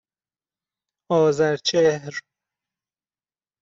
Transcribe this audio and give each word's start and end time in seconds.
آذرچهر 1.11 2.21